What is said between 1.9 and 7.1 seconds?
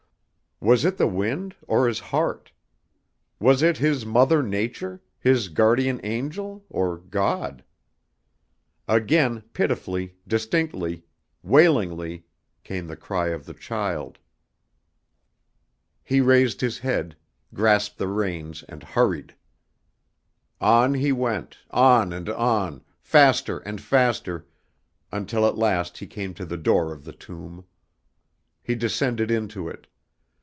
heart? Was it his Mother Nature, his Guardian Angel, or